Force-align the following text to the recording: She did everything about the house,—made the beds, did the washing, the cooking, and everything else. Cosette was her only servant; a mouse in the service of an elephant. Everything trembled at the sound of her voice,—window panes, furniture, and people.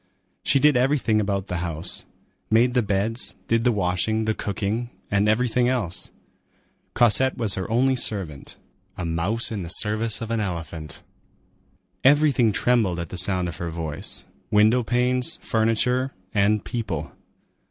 She 0.41 0.57
did 0.57 0.75
everything 0.75 1.21
about 1.21 1.45
the 1.45 1.57
house,—made 1.57 2.73
the 2.73 2.81
beds, 2.81 3.35
did 3.47 3.63
the 3.63 3.71
washing, 3.71 4.25
the 4.25 4.33
cooking, 4.33 4.89
and 5.11 5.29
everything 5.29 5.69
else. 5.69 6.09
Cosette 6.95 7.37
was 7.37 7.53
her 7.53 7.69
only 7.69 7.95
servant; 7.95 8.57
a 8.97 9.05
mouse 9.05 9.51
in 9.51 9.61
the 9.61 9.69
service 9.69 10.19
of 10.19 10.31
an 10.31 10.39
elephant. 10.39 11.03
Everything 12.03 12.51
trembled 12.51 12.97
at 12.97 13.09
the 13.09 13.15
sound 13.19 13.47
of 13.47 13.57
her 13.57 13.69
voice,—window 13.69 14.81
panes, 14.81 15.37
furniture, 15.43 16.13
and 16.33 16.65
people. 16.65 17.11